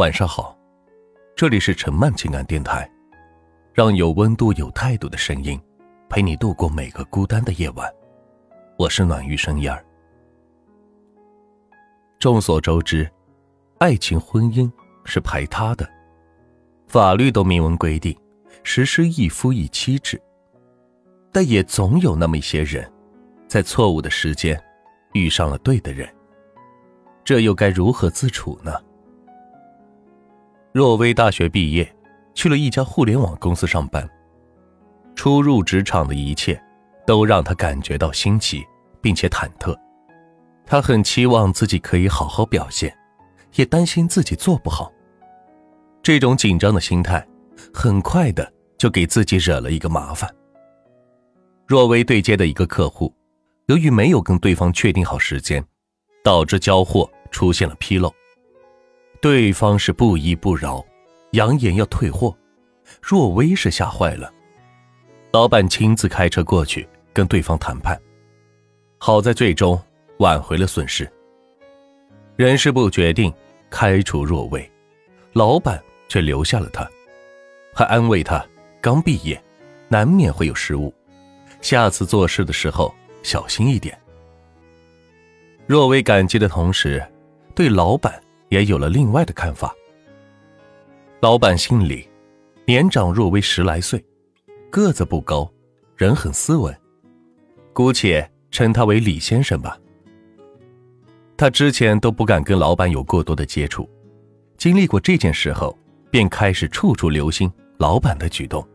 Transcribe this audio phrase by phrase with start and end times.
[0.00, 0.56] 晚上好，
[1.36, 2.90] 这里是陈曼情感电台，
[3.74, 5.60] 让有温度、有态度的声音
[6.08, 7.86] 陪你度过每个孤单的夜晚。
[8.78, 9.84] 我是暖玉生燕儿。
[12.18, 13.06] 众所周知，
[13.76, 14.72] 爱情婚姻
[15.04, 15.86] 是排他的，
[16.86, 18.18] 法律都明文规定
[18.62, 20.18] 实施一夫一妻制，
[21.30, 22.90] 但也总有那么一些人，
[23.46, 24.58] 在错误的时间
[25.12, 26.08] 遇上了对的人，
[27.22, 28.72] 这又该如何自处呢？
[30.72, 31.92] 若薇大学毕业，
[32.32, 34.08] 去了一家互联网公司上班。
[35.16, 36.62] 初入职场的一切，
[37.04, 38.64] 都让她感觉到新奇，
[39.00, 39.76] 并且忐忑。
[40.64, 42.96] 她很期望自己可以好好表现，
[43.56, 44.92] 也担心自己做不好。
[46.04, 47.26] 这种紧张的心态，
[47.74, 50.32] 很快的就给自己惹了一个麻烦。
[51.66, 53.12] 若薇对接的一个客户，
[53.66, 55.64] 由于没有跟对方确定好时间，
[56.22, 58.14] 导致交货出现了纰漏。
[59.20, 60.82] 对方是不依不饶，
[61.32, 62.34] 扬言要退货，
[63.02, 64.32] 若薇是吓坏了。
[65.30, 68.00] 老板亲自开车过去跟对方谈判，
[68.96, 69.78] 好在最终
[70.20, 71.10] 挽回了损失。
[72.34, 73.30] 人事部决定
[73.68, 74.68] 开除若薇，
[75.34, 76.88] 老板却留下了他，
[77.74, 78.42] 还安慰他
[78.80, 79.38] 刚毕业，
[79.88, 80.92] 难免会有失误，
[81.60, 83.96] 下次做事的时候小心一点。
[85.66, 87.06] 若薇感激的同时，
[87.54, 88.18] 对老板。
[88.50, 89.74] 也有了另外的看法。
[91.20, 92.08] 老板姓李，
[92.66, 94.04] 年长若薇十来岁，
[94.70, 95.50] 个子不高，
[95.96, 96.76] 人很斯文，
[97.72, 99.78] 姑且称他为李先生吧。
[101.36, 103.88] 他之前都不敢跟老板有过多的接触，
[104.58, 105.76] 经历过这件事后，
[106.10, 108.66] 便开始处处留心老板的举动，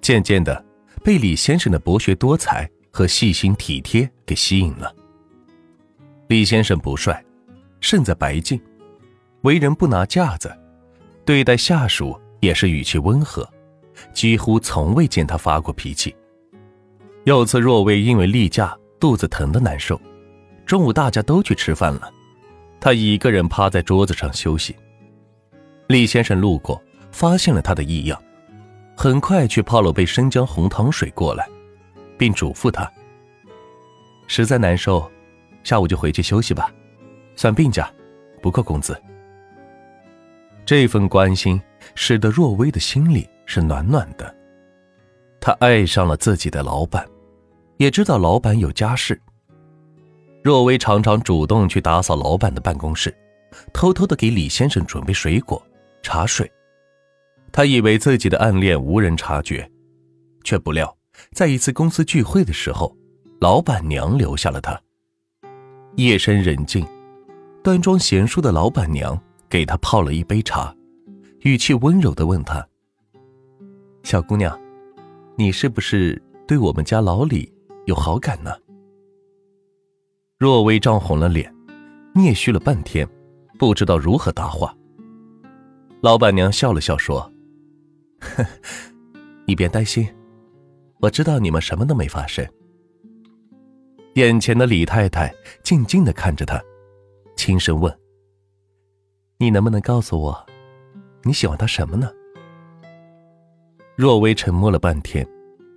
[0.00, 0.64] 渐渐的
[1.02, 4.94] 被李先生的博学多才和细心体贴给吸引了。
[6.28, 7.22] 李先生不帅，
[7.80, 8.60] 胜在白净。
[9.44, 10.50] 为人不拿架子，
[11.26, 13.46] 对待下属也是语气温和，
[14.14, 16.16] 几乎从未见他发过脾气。
[17.24, 20.00] 有次若薇因为例假肚子疼的难受，
[20.64, 22.10] 中午大家都去吃饭了，
[22.80, 24.74] 他一个人趴在桌子上休息。
[25.88, 26.82] 李先生路过，
[27.12, 28.18] 发现了他的异样，
[28.96, 31.46] 很快去泡了杯生姜红糖水过来，
[32.16, 32.90] 并嘱咐他
[34.26, 35.06] ：“实在难受，
[35.62, 36.72] 下午就回去休息吧，
[37.36, 37.92] 算病假，
[38.40, 38.98] 不扣工资。”
[40.66, 41.60] 这份关心
[41.94, 44.34] 使得若薇的心里是暖暖的。
[45.40, 47.06] 她爱上了自己的老板，
[47.76, 49.20] 也知道老板有家室。
[50.42, 53.14] 若薇常常主动去打扫老板的办公室，
[53.72, 55.62] 偷偷的给李先生准备水果、
[56.02, 56.50] 茶水。
[57.52, 59.70] 她以为自己的暗恋无人察觉，
[60.44, 60.96] 却不料
[61.32, 62.96] 在一次公司聚会的时候，
[63.40, 64.80] 老板娘留下了她。
[65.96, 66.86] 夜深人静，
[67.62, 69.20] 端庄贤淑的老板娘。
[69.54, 70.74] 给他泡了一杯茶，
[71.42, 72.66] 语气温柔的问他
[74.02, 74.60] ：“小姑娘，
[75.36, 77.54] 你是不是对我们家老李
[77.86, 78.50] 有好感呢？”
[80.40, 81.54] 若薇涨红了脸，
[82.14, 83.08] 嗫嚅了半天，
[83.56, 84.76] 不知道如何答话。
[86.00, 87.32] 老板娘笑了笑说
[89.46, 90.04] ：“你别担心，
[90.98, 92.44] 我知道你们什么都没发生。”
[94.14, 95.32] 眼前的李太太
[95.62, 96.60] 静静的看着他，
[97.36, 97.96] 轻声问。
[99.36, 100.46] 你能不能告诉我，
[101.24, 102.08] 你喜欢他什么呢？
[103.96, 105.26] 若薇沉默了半天，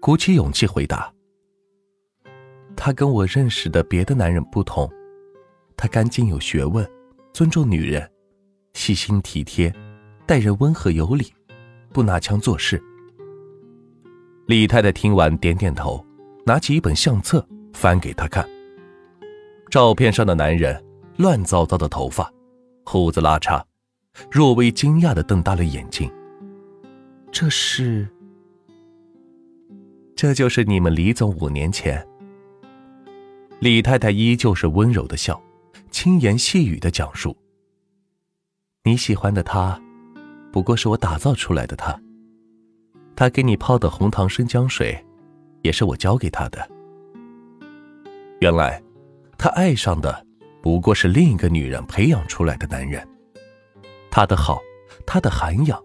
[0.00, 1.12] 鼓起勇气回答
[2.76, 4.90] ：“他跟我认识的别的男人不同，
[5.76, 6.88] 他干净有学问，
[7.32, 8.10] 尊重女人，
[8.72, 9.72] 细心体贴，
[10.26, 11.32] 待人温和有礼，
[11.92, 12.82] 不拿腔作势。”
[14.46, 16.04] 李太太听完点点头，
[16.44, 18.44] 拿起一本相册翻给他看。
[19.70, 20.84] 照片上的男人，
[21.16, 22.33] 乱糟糟的头发。
[22.84, 23.62] 胡子拉碴，
[24.30, 26.10] 若薇惊讶的瞪大了眼睛。
[27.32, 28.08] 这是，
[30.14, 32.06] 这就是你们李总五年前。
[33.58, 35.42] 李太太依旧是温柔的笑，
[35.90, 37.36] 轻言细语的讲述。
[38.84, 39.80] 你喜欢的他，
[40.52, 41.98] 不过是我打造出来的他。
[43.16, 45.04] 他给你泡的红糖生姜水，
[45.62, 46.68] 也是我教给他的。
[48.40, 48.82] 原来，
[49.38, 50.23] 他爱上的。
[50.64, 53.06] 不过是另一个女人培养出来的男人，
[54.10, 54.62] 他的好，
[55.04, 55.78] 他的涵养，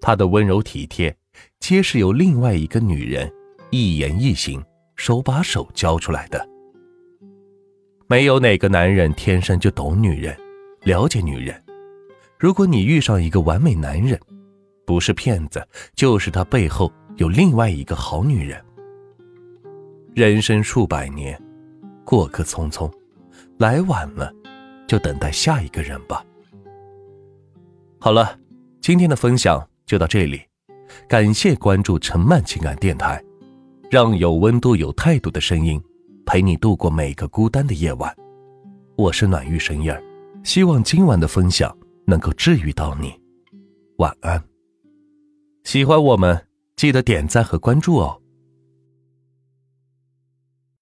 [0.00, 1.12] 他的温柔体贴，
[1.58, 3.28] 皆是由另外一个女人
[3.70, 6.48] 一言一行、手把手教出来的。
[8.06, 10.36] 没有哪个男人天生就懂女人、
[10.82, 11.60] 了解女人。
[12.38, 14.16] 如果你遇上一个完美男人，
[14.86, 15.66] 不是骗子，
[15.96, 18.64] 就是他背后有另外一个好女人。
[20.14, 21.36] 人生数百年，
[22.04, 22.88] 过客匆匆。
[23.60, 24.34] 来晚了，
[24.88, 26.24] 就等待下一个人吧。
[27.98, 28.38] 好了，
[28.80, 30.40] 今天的分享就到这里，
[31.06, 33.22] 感谢关注陈曼情感电台，
[33.90, 35.78] 让有温度、有态度的声音
[36.24, 38.10] 陪你度过每个孤单的夜晚。
[38.96, 40.02] 我是暖玉神音儿，
[40.42, 43.12] 希望今晚的分享能够治愈到你。
[43.98, 44.42] 晚安。
[45.64, 46.46] 喜欢我们，
[46.76, 48.19] 记得点赞和关注哦。